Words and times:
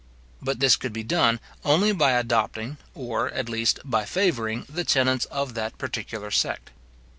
But 0.41 0.59
this 0.59 0.77
could 0.77 0.93
be 0.93 1.03
done 1.03 1.39
only 1.63 1.91
by 1.91 2.13
adopting, 2.13 2.77
or, 2.95 3.29
at 3.35 3.47
least, 3.47 3.79
by 3.85 4.03
favouring 4.05 4.65
the 4.67 4.83
tenets 4.83 5.25
of 5.25 5.53
that 5.53 5.77
particular 5.77 6.31
sect. 6.31 6.71